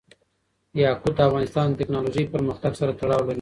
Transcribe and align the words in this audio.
یاقوت 0.83 1.13
د 1.17 1.19
افغانستان 1.29 1.67
د 1.69 1.75
تکنالوژۍ 1.81 2.25
پرمختګ 2.33 2.71
سره 2.79 2.91
تړاو 2.99 3.21
لري. 3.27 3.29